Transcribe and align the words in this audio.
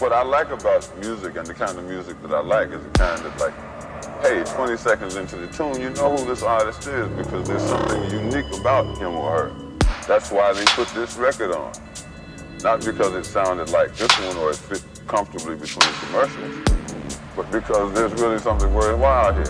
What 0.00 0.12
I 0.12 0.24
like 0.24 0.50
about 0.50 0.90
music 0.98 1.36
and 1.36 1.46
the 1.46 1.54
kind 1.54 1.78
of 1.78 1.84
music 1.84 2.20
that 2.22 2.32
I 2.32 2.40
like 2.40 2.70
is 2.70 2.82
the 2.82 2.90
kind 2.90 3.24
that 3.24 3.38
like, 3.38 3.54
hey, 4.22 4.42
20 4.44 4.76
seconds 4.76 5.14
into 5.14 5.36
the 5.36 5.46
tune, 5.46 5.80
you 5.80 5.90
know 5.90 6.16
who 6.16 6.26
this 6.26 6.42
artist 6.42 6.88
is 6.88 7.08
because 7.10 7.46
there's 7.46 7.62
something 7.62 8.02
unique 8.10 8.52
about 8.60 8.98
him 8.98 9.14
or 9.14 9.30
her. 9.30 9.54
That's 10.08 10.32
why 10.32 10.52
they 10.52 10.64
put 10.64 10.88
this 10.88 11.16
record 11.16 11.52
on. 11.52 11.72
Not 12.62 12.84
because 12.84 13.14
it 13.14 13.24
sounded 13.24 13.70
like 13.70 13.94
this 13.94 14.10
one 14.26 14.36
or 14.36 14.50
it 14.50 14.56
fit 14.56 14.84
comfortably 15.06 15.54
between 15.54 15.88
commercials, 16.06 16.64
but 17.36 17.48
because 17.52 17.92
there's 17.94 18.12
really 18.20 18.40
something 18.40 18.74
worthwhile 18.74 19.32
here. 19.32 19.42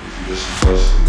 If 0.00 0.20
you 0.20 0.32
listen 0.32 0.54
closely, 0.60 1.03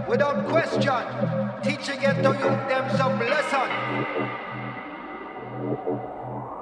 without 0.07 0.47
question, 0.47 1.03
teaching 1.63 2.01
it 2.01 2.21
to 2.23 2.29
you 2.29 2.49
them 2.69 2.97
some 2.97 3.19
lesson. 3.19 3.69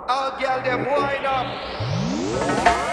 All 0.08 0.32
girl 0.40 0.62
them 0.64 0.86
wind 0.86 1.26
up. 1.26 2.85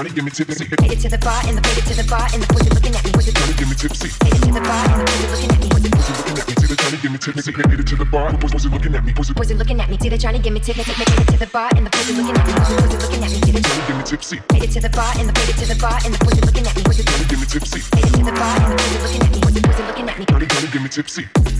Johnny, 0.00 0.14
give 0.16 0.24
me 0.24 0.30
tipsy. 0.30 0.64
Made 0.80 0.92
it 0.96 1.00
to 1.04 1.10
the 1.10 1.18
bar 1.18 1.44
and 1.44 1.58
the 1.58 1.76
it 1.76 1.84
to 1.84 1.92
the 1.92 2.08
bar 2.08 2.24
and 2.32 2.40
the 2.40 2.48
pussy 2.48 2.72
looking 2.72 2.96
at 2.96 3.04
me. 3.04 3.12
It 3.12 3.36
Johnny, 3.36 3.52
give 3.52 3.68
me 3.68 3.76
tipsy. 3.76 4.08
Made 4.24 4.32
it 4.32 4.40
to 4.40 4.48
the 4.48 4.64
bar 4.64 4.80
and 4.88 5.04
the 5.04 5.12
pussy 5.12 5.44
looking 5.44 5.52
at 5.52 5.60
me. 5.60 5.68
Pussy 5.68 6.16
looking 6.16 6.40
at 6.40 6.48
me? 6.48 6.56
See 6.56 6.64
the 6.64 6.76
Johnny, 6.80 6.96
give 6.96 7.12
me 7.12 7.18
tipsy. 7.20 7.52
Made 7.52 7.80
it 7.80 7.84
to 7.84 7.96
the 8.00 8.08
bar, 8.08 8.32
was 8.40 8.52
was 8.56 8.64
it 8.64 8.72
looking 8.72 8.96
at 8.96 9.04
me? 9.04 9.12
Was 9.20 9.28
it 9.28 9.36
looking 9.60 9.76
at 9.76 9.90
me? 9.92 9.98
See 10.00 10.08
the 10.08 10.16
Johnny, 10.16 10.38
give 10.40 10.56
me 10.56 10.60
tipsy. 10.64 10.88
Made 10.88 11.20
it 11.20 11.28
to 11.28 11.36
the 11.36 11.50
bar 11.52 11.68
and 11.76 11.84
the 11.84 11.90
pussy 11.92 12.12
looking 12.16 12.32
at 12.32 12.46
me. 12.48 12.52
It 12.56 12.80
was 12.80 12.96
looking 12.96 13.20
at 13.20 13.28
me? 13.28 13.40
The 13.44 13.60
Johnny, 13.60 13.84
give 13.84 13.96
me 14.00 14.04
tipsy. 14.08 14.36
Made 14.56 14.64
it 14.64 14.72
to 14.72 14.80
the 14.80 14.88
bar 14.88 15.12
and 15.20 15.28
the 15.28 15.32
it 15.36 15.56
to 15.60 15.66
the 15.68 15.76
bar 15.76 16.00
and 16.00 16.14
the 16.16 16.20
pussy 16.24 16.40
looking 16.48 16.64
at 16.64 16.72
me. 16.72 16.80
It 16.80 17.04
Johnny, 17.04 17.26
give 17.28 17.40
me 17.40 17.44
tipsy. 17.44 17.80
It 17.84 18.08
to 18.08 18.24
the 18.24 18.32
bar 18.32 18.56
and 18.56 18.72
the 18.72 18.80
pussy 18.80 19.20
looking 19.20 19.20
at 19.20 19.36
me. 19.36 19.38
It 19.44 19.84
looking 19.84 20.08
at 20.08 20.16
me? 20.16 20.24
Johnny, 20.24 20.68
give 20.72 20.80
me 20.80 20.88
tipsy. 20.88 21.59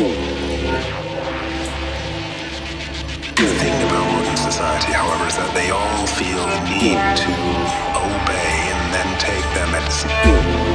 The 0.00 0.06
thing 3.36 3.82
about 3.82 4.06
modern 4.12 4.36
society, 4.38 4.92
however, 4.92 5.26
is 5.26 5.36
that 5.36 5.52
they 5.52 5.68
all 5.68 6.06
feel 6.06 6.40
the 6.46 6.60
need 6.70 6.96
to 7.20 7.28
obey 8.00 8.72
and 8.72 8.94
then 8.94 9.18
take 9.18 9.44
their 9.52 9.66
medicine. 9.66 10.69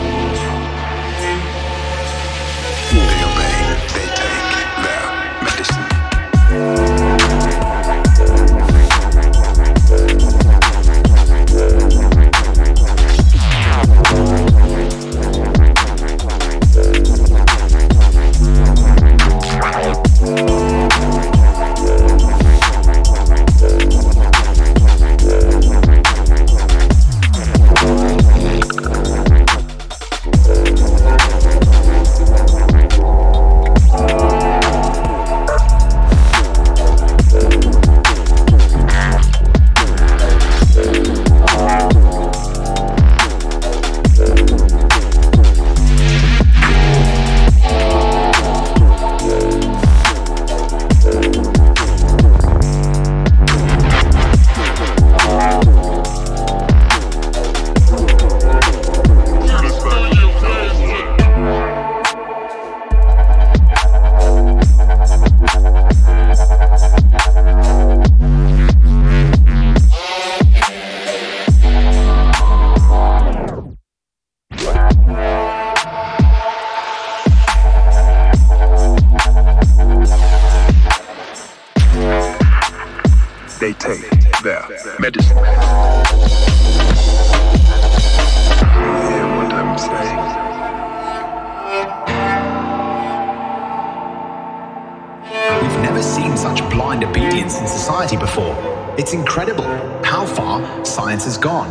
society 98.08 98.18
before. 98.18 98.96
It's 98.98 99.13
incredible 99.13 99.63
how 100.04 100.26
far 100.26 100.86
science 100.86 101.26
has 101.26 101.38
gone. 101.38 101.70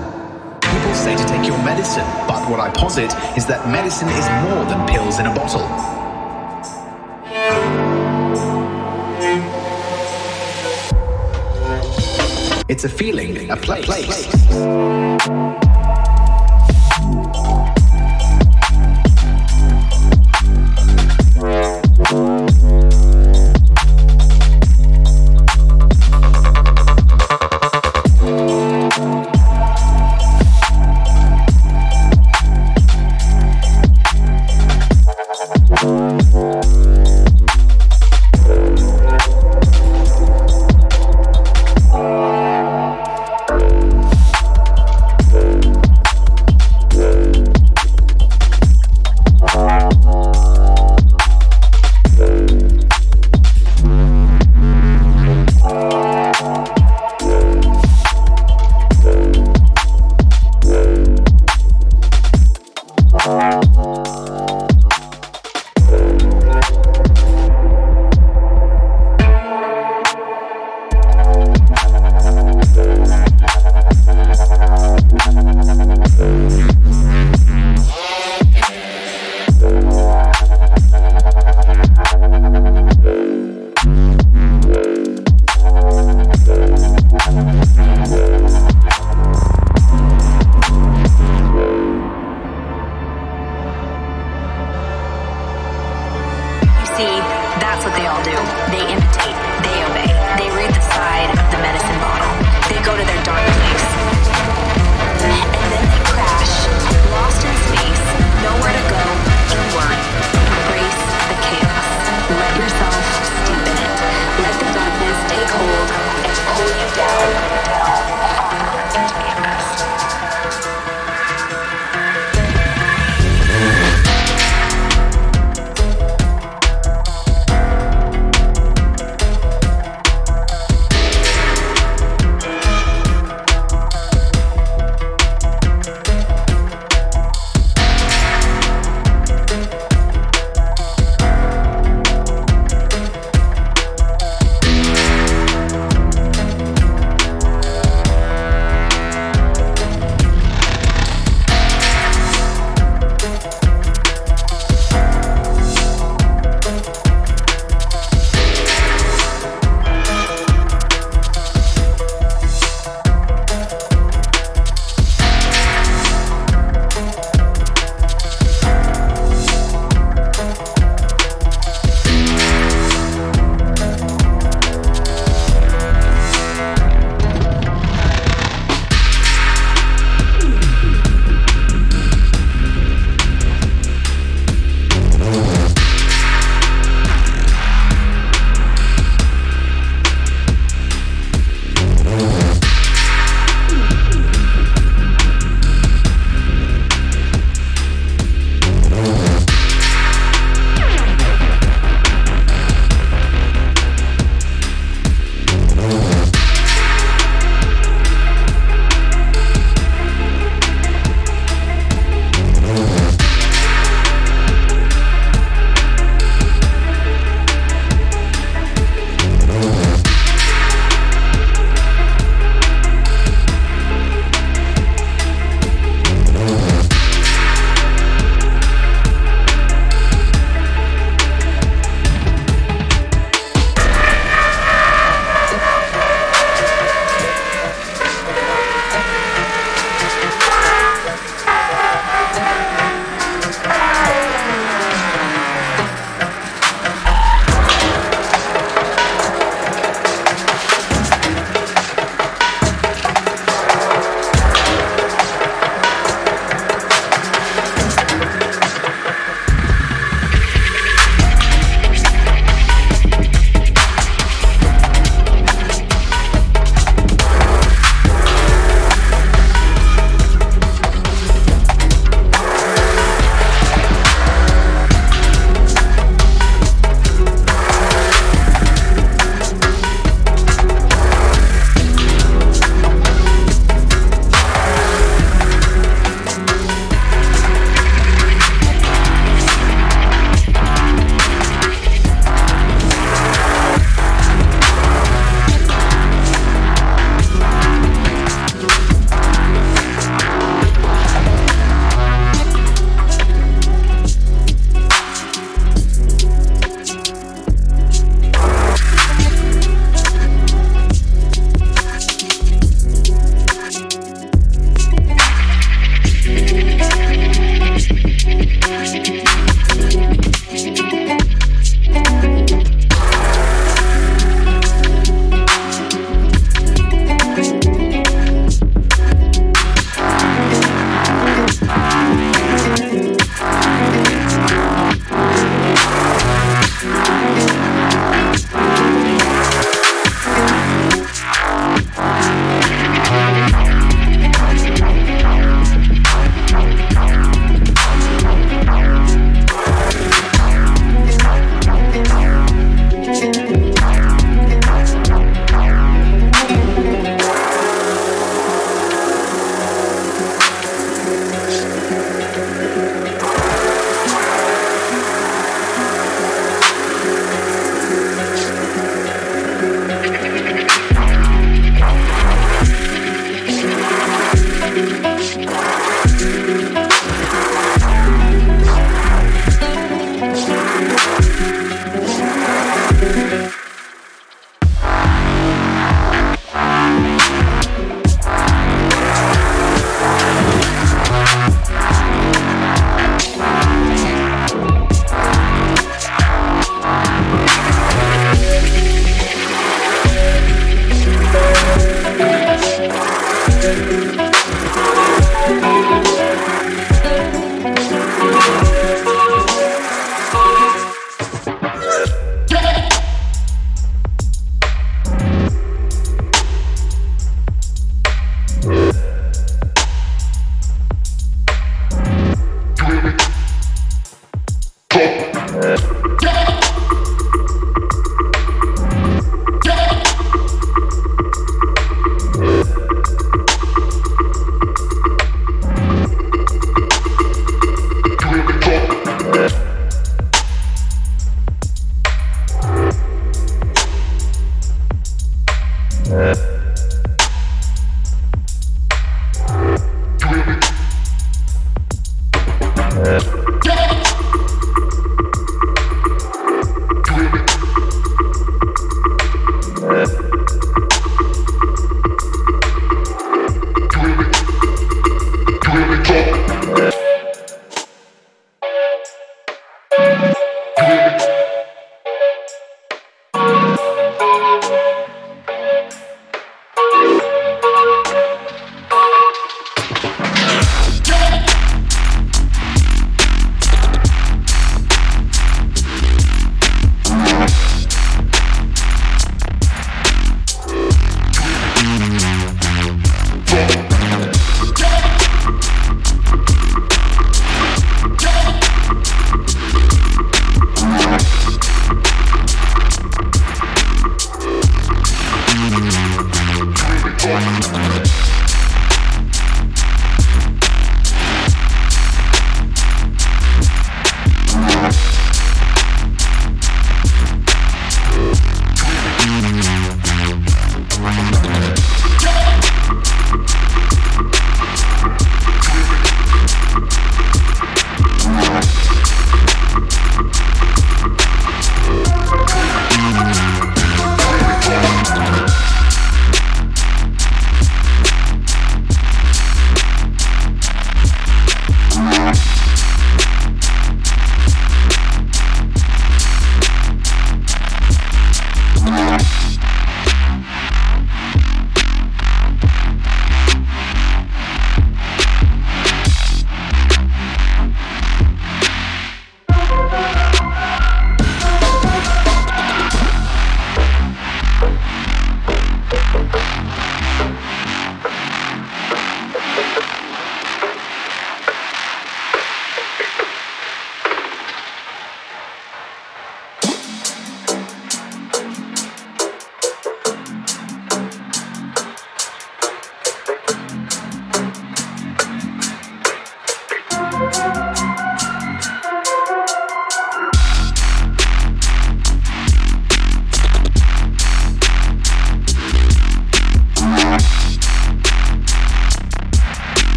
People 0.60 0.94
say 0.94 1.16
to 1.16 1.24
take 1.26 1.46
your 1.46 1.56
medicine, 1.64 2.04
but 2.26 2.48
what 2.50 2.58
I 2.60 2.70
posit 2.70 3.12
is 3.36 3.46
that 3.46 3.68
medicine 3.68 4.08
is 4.08 4.26
more 4.48 4.64
than 4.66 4.86
pills 4.88 5.18
in 5.20 5.26
a 5.26 5.34
bottle. 5.34 5.64
It's 12.68 12.84
a 12.84 12.88
feeling, 12.88 13.50
a 13.50 13.56
place. 13.56 13.84
A 13.84 14.02
place. 14.02 15.73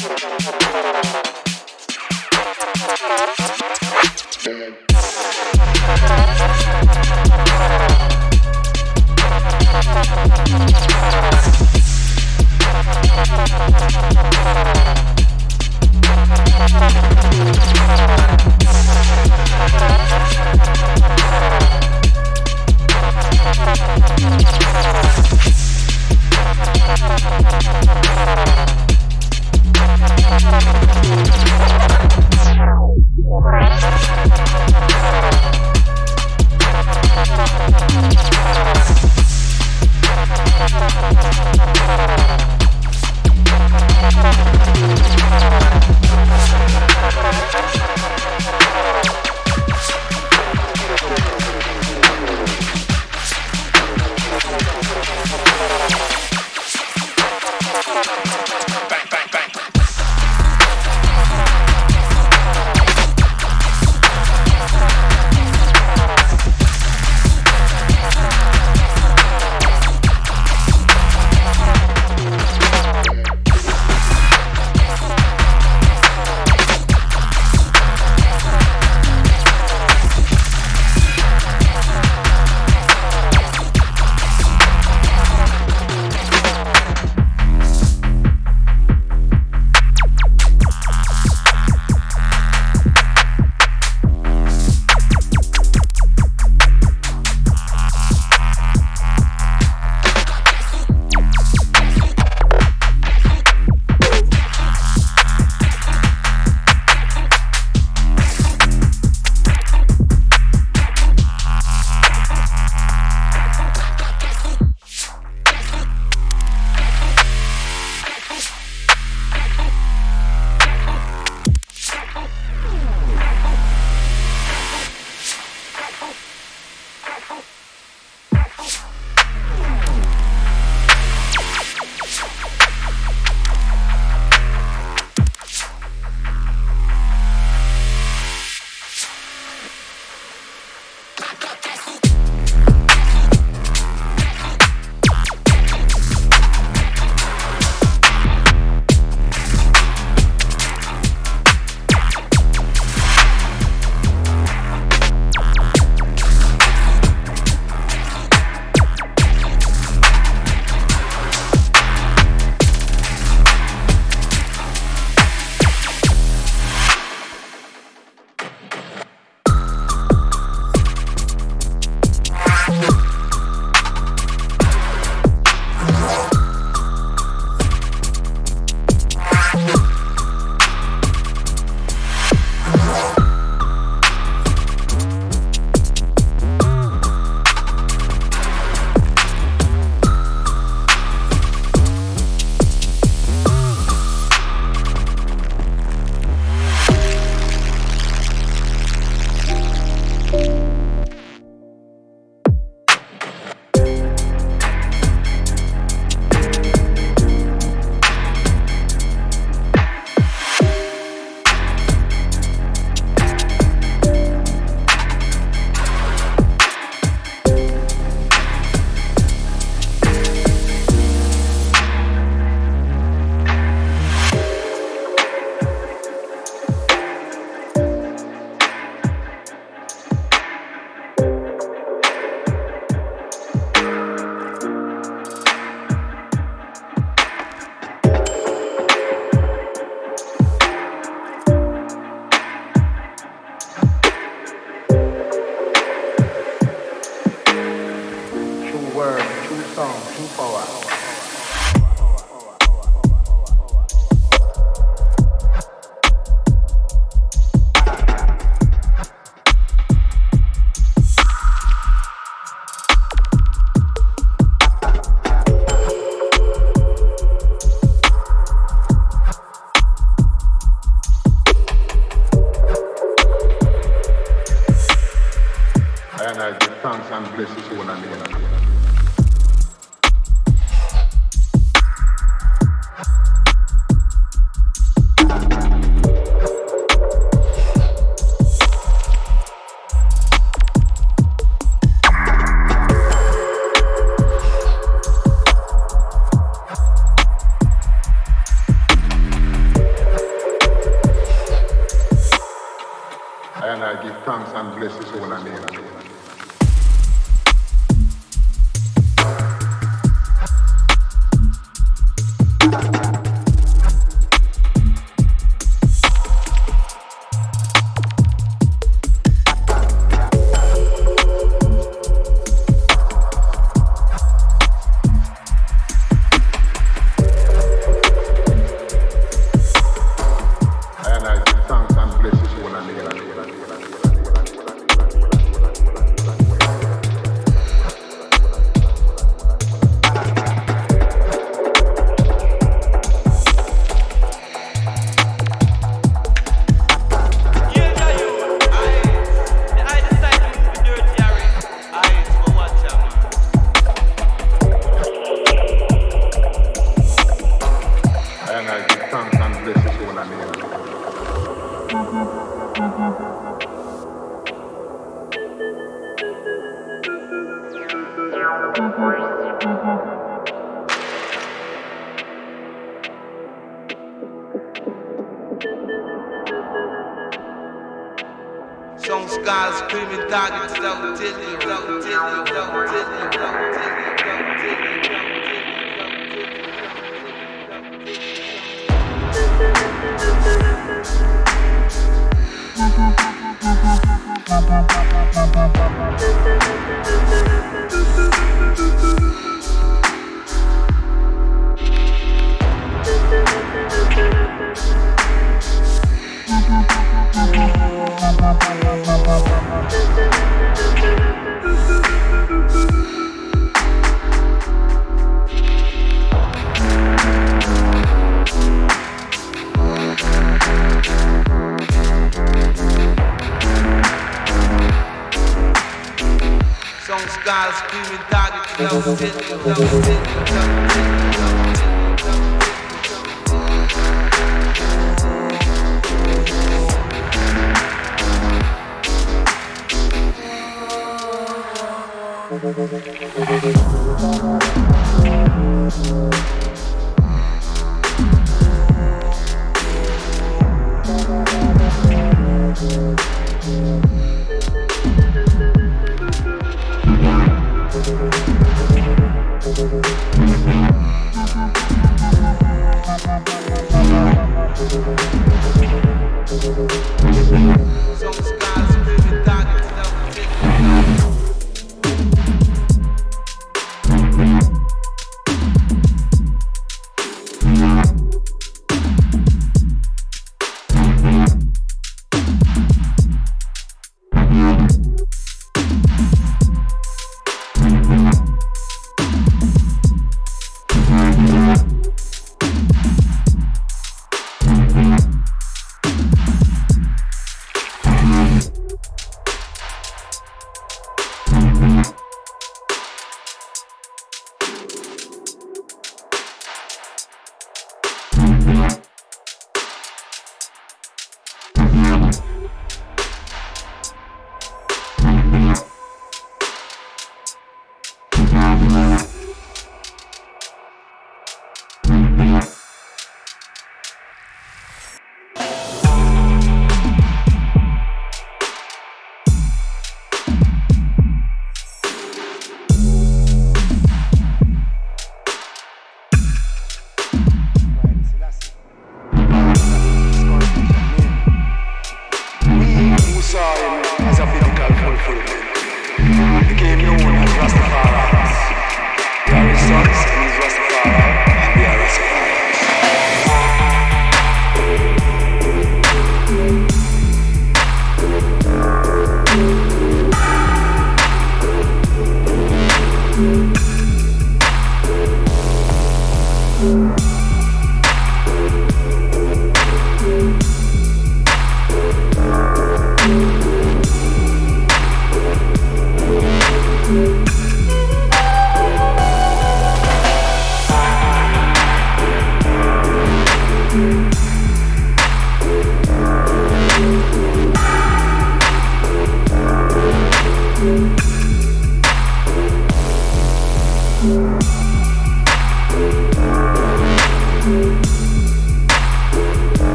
Thank 0.00 0.87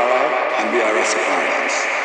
Rastafari 0.00 0.32
and 0.60 0.72
we 0.72 0.80
are 0.80 0.94
Rastafarians. 0.94 1.99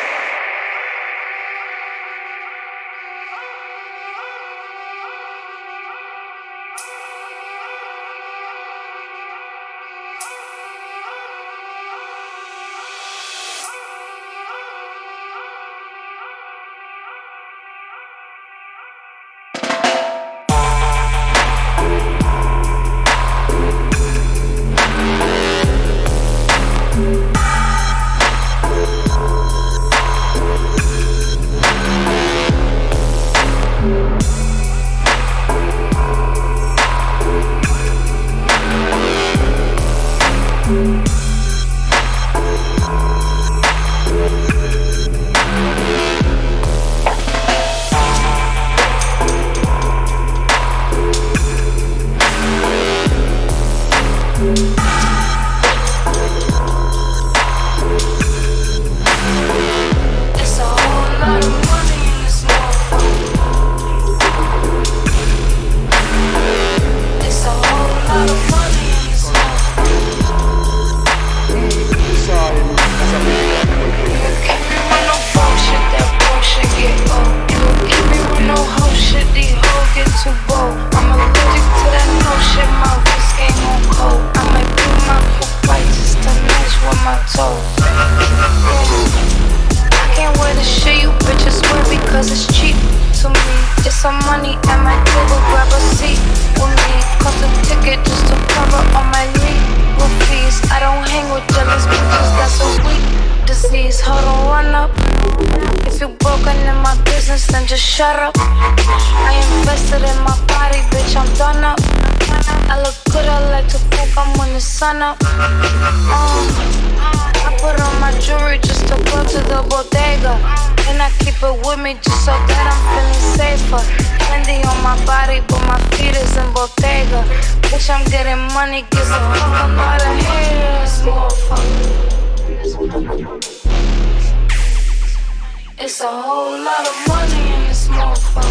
a 136.06 136.22
whole 136.22 136.56
lot 136.62 136.86
of 136.86 136.96
money 137.08 137.42
in 137.52 137.66
this 137.66 137.88
motherfucker. 137.88 138.46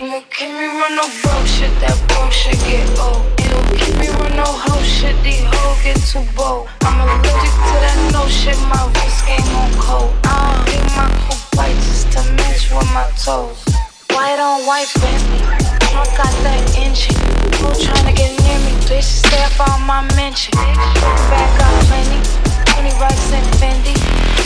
You 0.00 0.22
keep 0.34 0.50
me 0.50 0.66
run 0.66 0.96
no 0.96 1.06
broke 1.22 1.46
shit, 1.46 1.70
that 1.78 1.94
broke 2.10 2.32
shit 2.32 2.58
get 2.66 2.90
old. 2.98 3.22
You 3.38 3.54
keep 3.78 3.94
me 3.94 4.08
run 4.18 4.34
no 4.34 4.42
hoe 4.42 4.82
shit, 4.82 5.14
these 5.22 5.38
hoes 5.54 5.78
get 5.86 6.02
too 6.02 6.26
bold. 6.34 6.66
I'm 6.82 6.98
allergic 6.98 7.54
to 7.70 7.74
that 7.78 8.10
no 8.10 8.26
shit, 8.26 8.58
my 8.66 8.82
wrist 8.98 9.22
game 9.22 9.54
on 9.54 9.70
cold. 9.78 10.10
I 10.26 10.58
don't 10.58 10.66
leave 10.74 10.90
my 10.98 11.06
cool 11.22 11.38
white 11.54 11.78
just 11.86 12.10
to 12.18 12.20
match 12.42 12.66
with 12.74 12.90
my 12.90 13.06
toes. 13.22 13.62
White 14.18 14.42
on 14.42 14.66
white 14.66 14.90
Bentley, 14.98 15.46
I 15.94 16.02
got 16.18 16.34
that 16.42 16.62
engine. 16.74 17.14
Who 17.62 17.70
tryna 17.78 18.18
get 18.18 18.34
near 18.42 18.58
me, 18.66 18.74
bitch? 18.90 19.06
Step 19.22 19.54
on 19.62 19.86
my 19.86 20.02
mention. 20.18 20.58
Back 20.58 21.54
up, 21.62 21.86
plenty. 21.86 22.47
20 22.78 22.94
rugs 23.02 23.32
and 23.34 23.42
Fendi. 23.58 23.90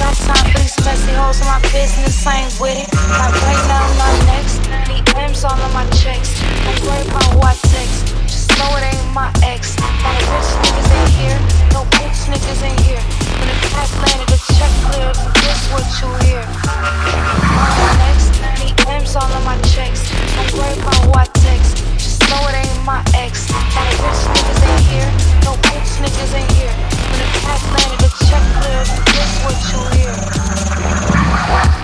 Sometimes 0.01 0.57
these 0.57 0.73
messy 0.87 1.13
hoes 1.13 1.37
in 1.41 1.47
my 1.53 1.61
business 1.69 2.25
I 2.25 2.49
ain't 2.49 2.57
with 2.57 2.81
it. 2.81 2.89
Like 3.21 3.37
right 3.45 3.61
down 3.69 3.85
my 4.01 4.09
next. 4.25 4.57
Need 4.89 5.05
M's 5.21 5.45
all 5.45 5.53
on 5.53 5.73
my 5.77 5.85
checks. 6.01 6.41
I'm 6.65 6.81
worried 6.81 7.13
about 7.13 7.29
who 7.29 7.45
I 7.45 7.53
text. 7.69 8.09
Just 8.25 8.49
know 8.57 8.73
it 8.81 8.89
ain't 8.89 9.13
my 9.13 9.29
ex. 9.45 9.77
All 9.85 10.17
rich 10.33 10.49
niggas 10.65 10.91
in 10.97 11.09
here. 11.21 11.39
No 11.77 11.85
bitch 11.93 12.25
niggas 12.33 12.63
in 12.65 12.77
here. 12.89 13.05
When 13.37 13.53
the 13.53 13.69
pack 13.69 13.93
landed, 14.01 14.29
the 14.33 14.41
check 14.57 14.73
cleared. 14.89 15.19
This 15.45 15.61
what 15.69 15.85
you 16.01 16.09
hear. 16.25 16.41
My 16.65 17.93
next. 18.01 18.33
Need 18.65 18.81
M's 18.97 19.13
all 19.13 19.29
on 19.29 19.45
my 19.45 19.61
checks. 19.77 20.09
I'm 20.41 20.49
worried 20.57 20.81
about 20.81 20.97
who 21.05 21.13
I 21.21 21.29
text. 21.37 21.85
Just 22.01 22.22
no, 22.33 22.49
it 22.49 22.55
ain't 22.55 22.85
my 22.87 23.05
ex. 23.15 23.53
All 23.53 23.85
the 23.91 23.97
rich 24.01 24.25
niggas 24.33 24.65
ain't 24.65 24.87
here. 24.89 25.11
No 25.45 25.53
bitch 25.69 26.01
niggas 26.01 26.33
ain't 26.33 26.53
here. 26.53 26.73
When 27.13 27.19
the 27.21 27.29
cash 27.45 27.65
landed, 27.77 28.01
the 28.01 28.09
check 28.25 28.45
clears. 28.57 28.89
This 29.13 29.33
what 29.45 29.57
you 29.69 29.81
hear. 29.93 31.82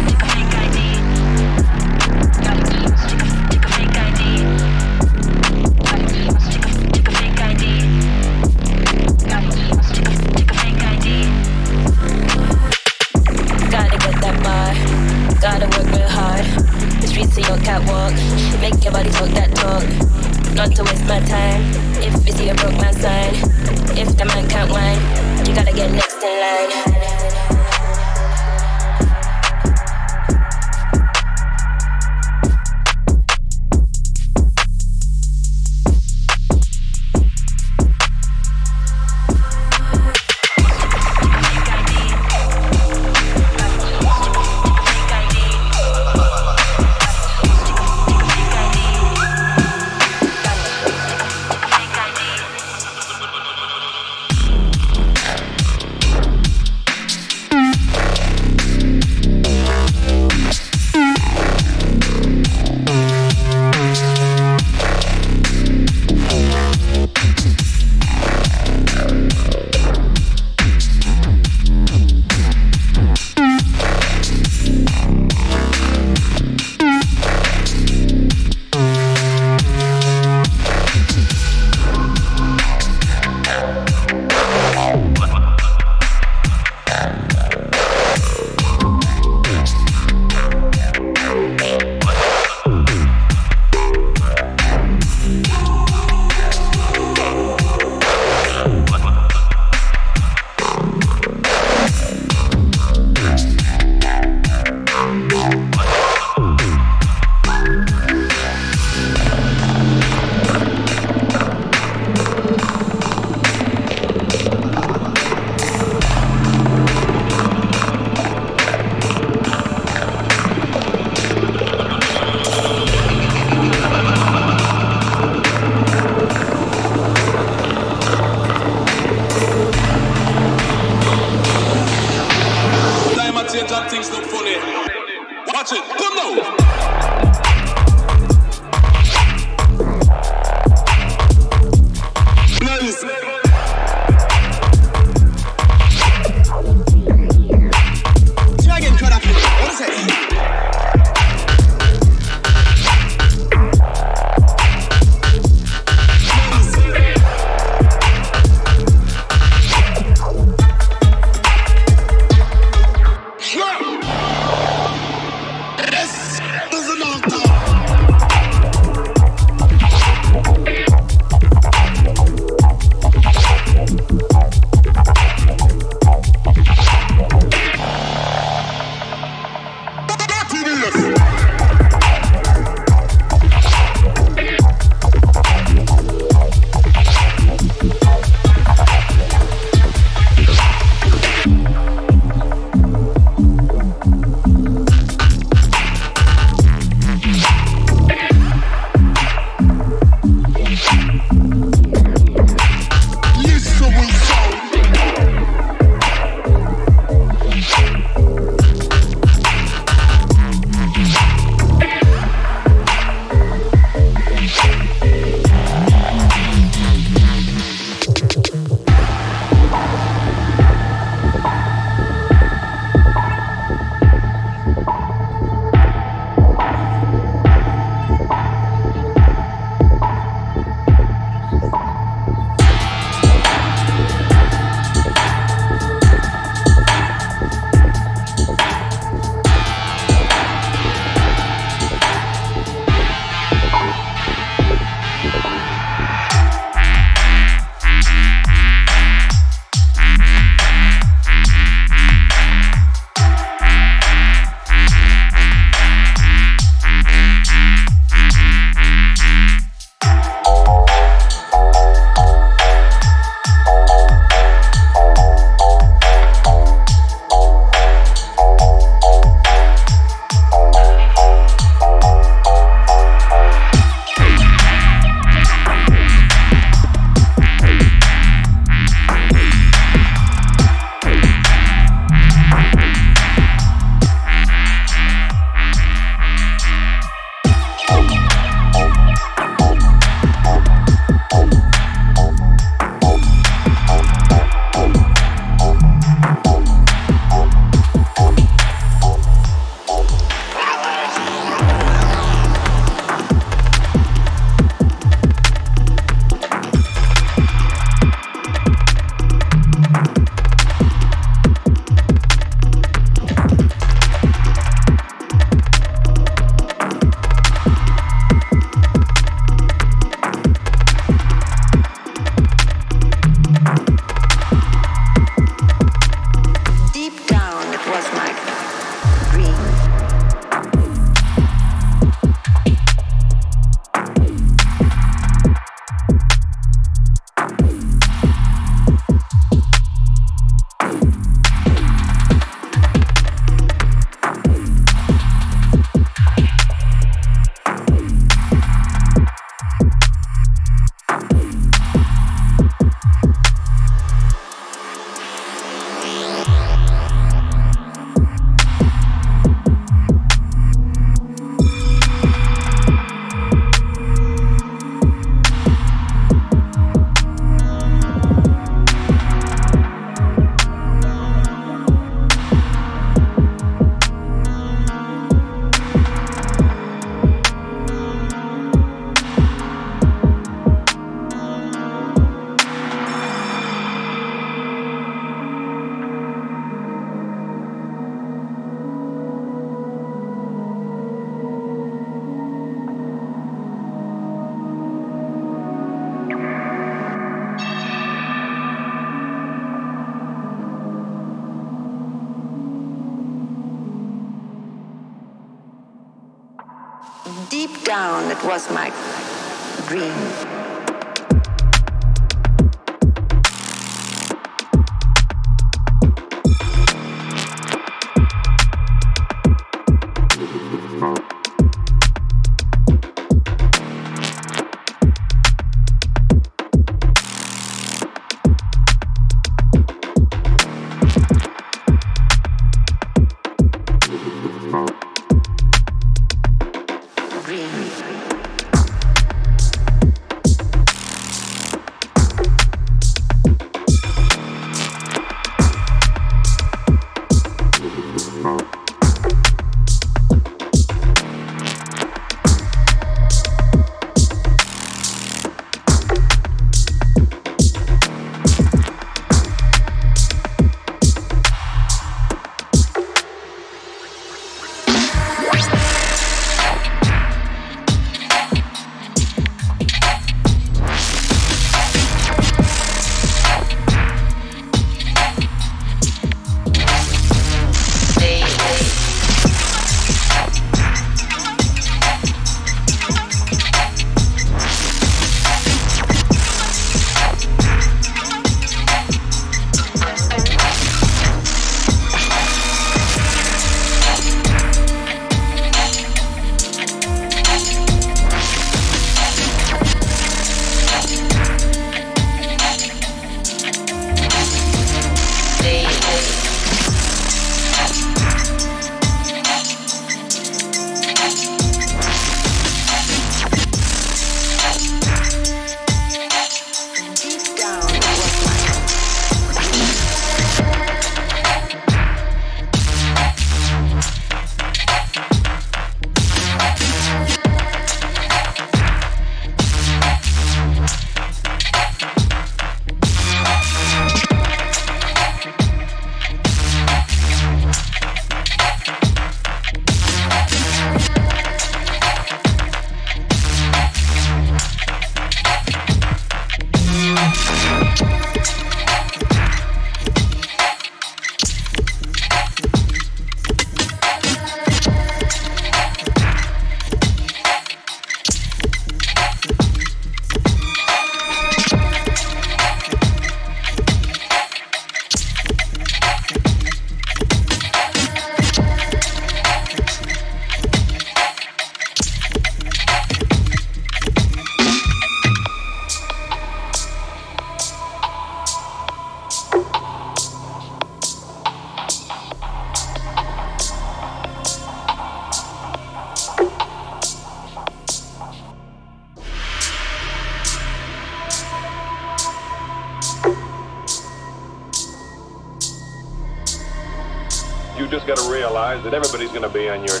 Going 599.31 599.43
to 599.43 599.49
be 599.49 599.69
on 599.69 599.85
your 599.85 600.00